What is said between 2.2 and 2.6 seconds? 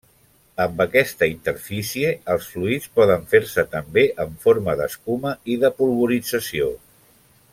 els